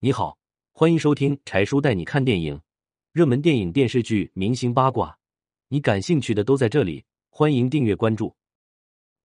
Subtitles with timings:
[0.00, 0.38] 你好，
[0.70, 2.60] 欢迎收听柴叔带你看电影，
[3.10, 5.18] 热门电影、电视剧、明星八卦，
[5.66, 7.04] 你感兴趣的都在这里。
[7.30, 8.36] 欢迎订阅关注。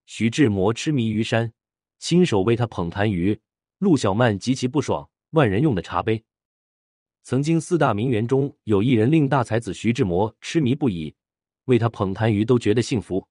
[0.07, 1.53] 徐志摩痴迷于山，
[1.99, 3.39] 亲手为他捧痰盂。
[3.77, 6.23] 陆小曼极其不爽万人用的茶杯。
[7.21, 11.13] 曾经四大名媛中有一人令大才子徐志摩痴迷不已，
[11.65, 13.27] 为他捧痰盂都觉得幸福。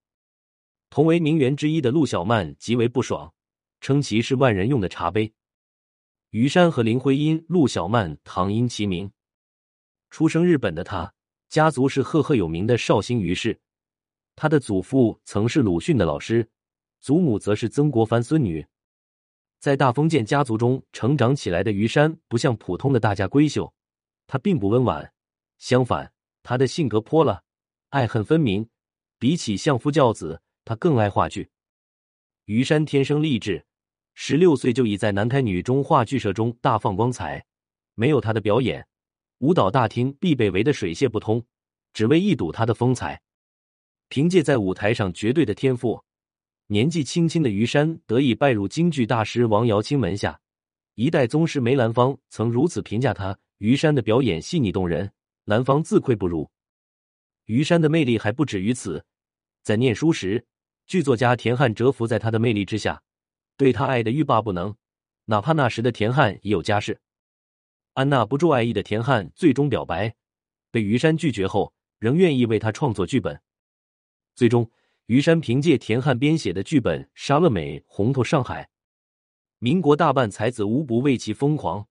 [0.91, 3.35] 同为名媛之一的陆小曼极为不爽，
[3.81, 5.33] 称其是万人用的茶杯。
[6.33, 9.13] 于山和林徽因、陆小曼唐英齐名，
[10.09, 11.13] 出生日本的他，
[11.51, 13.61] 家族是赫赫有名的绍兴于氏。
[14.35, 16.49] 他的祖父曾是鲁迅的老师，
[17.01, 18.67] 祖母则是曾国藩孙女。
[19.61, 23.71] 在大封建家族中成长起来的于山，不像普通的大家闺秀，
[24.27, 25.13] 他并不温婉，
[25.59, 27.43] 相反，他的性格泼辣，
[27.91, 28.67] 爱恨分明。
[29.19, 30.41] 比起相夫教子。
[30.65, 31.51] 他更爱话剧。
[32.47, 33.67] 于山天生丽质，
[34.15, 37.45] 十六岁就已在南开女中话剧社中大放光彩。
[37.95, 38.87] 没有他的表演，
[39.39, 41.45] 舞蹈大厅必被围得水泄不通，
[41.93, 43.21] 只为一睹他的风采。
[44.09, 46.03] 凭借在舞台上绝对的天赋，
[46.67, 50.41] 年纪轻轻的于山得以拜入京剧大师王瑶卿门下。
[50.95, 55.11] 一代宗师梅兰芳曾如此评价他：于山的表演细腻动人，
[55.45, 56.51] 兰芳自愧不如。
[57.47, 59.05] 于山的魅力还不止于此，
[59.63, 60.47] 在念书时。
[60.87, 63.03] 剧作家田汉折服在他的魅力之下，
[63.57, 64.75] 对他爱的欲罢不能。
[65.27, 67.01] 哪怕那时的田汉已有家室，
[67.93, 70.15] 安娜不住爱意的田汉最终表白，
[70.71, 73.41] 被于山拒绝后，仍愿意为他创作剧本。
[74.35, 74.69] 最终，
[75.07, 78.69] 于山凭借田汉编写的剧本杀了美，红透上海。
[79.59, 81.87] 民国大半才子无不为其疯狂。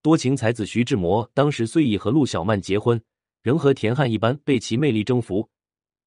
[0.00, 3.02] 多情才子徐志摩当时虽已和陆小曼结婚，
[3.42, 5.50] 仍和田汉一般被其魅力征服。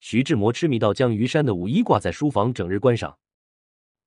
[0.00, 3.18] 徐志摩痴迷到将于山的舞衣挂在书房，整日观赏。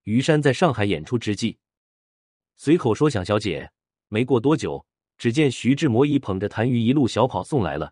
[0.06, 1.58] 于山在上海演出之际，
[2.56, 3.72] 随口说想小姐。
[4.08, 4.86] 没过多久，
[5.17, 7.92] 只见徐志摩已捧着痰盂一路小跑送来了。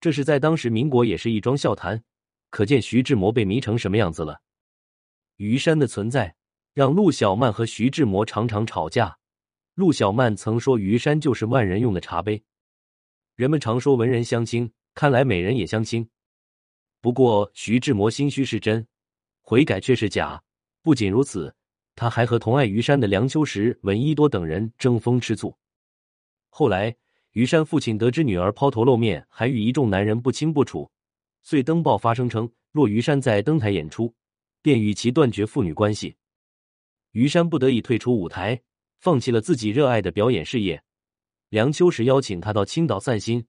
[0.00, 2.02] 这是在当时民国也是一桩笑谈，
[2.50, 4.40] 可见徐志摩被迷成什么样子了。
[5.36, 6.34] 于山的存在
[6.74, 9.16] 让陆小曼和徐志摩常常吵架。
[9.74, 12.42] 陆小曼曾说于山就是万人用的茶杯。
[13.36, 16.08] 人们常说文人相亲，看来美人也相亲。
[17.00, 18.84] 不过，徐志摩心虚是真，
[19.42, 20.42] 悔改却是假。
[20.86, 21.52] 不仅如此，
[21.96, 25.52] 他还和同爱于山的梁秋实、闻一多等人争风吃醋。
[26.48, 26.96] 后来，
[27.32, 30.88] 于山父亲得知女儿抛头露面，还与一众男人不清不楚，
[31.42, 34.14] 遂登报发声称，若于山在登台演出，
[34.62, 36.14] 便与其断绝父女关系。
[37.10, 38.62] 于山不得已退出舞台，
[39.00, 40.80] 放弃了自己热爱的表演事业。
[41.48, 43.44] 梁秋实邀请他到青岛散心，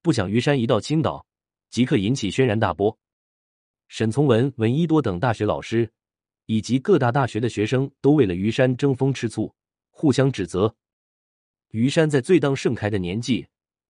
[0.00, 1.26] 不想于山一到青岛。
[1.68, 2.98] 即刻引起轩然大波，
[3.88, 5.92] 沈从文、闻一多等大学老师
[6.48, 9.54] 以及各大大学的学生都为了于山争风吃醋，
[9.90, 10.74] 互相指责。
[11.72, 13.48] 于山在最当盛开的年纪，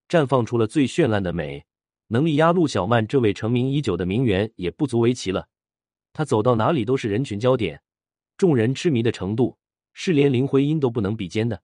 [0.08, 1.64] 绽放出了最绚烂的美，
[2.08, 5.48] 能力压陆小曼这位成名已久的名媛也不足为奇了。
[6.12, 7.80] 她走到哪里都是人群焦点，
[8.36, 9.56] 众人痴迷的程度
[9.92, 11.62] 是连林徽因都不能比肩的。